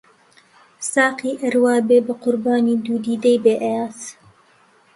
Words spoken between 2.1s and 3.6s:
قوربانی دوو دیدەی بێ،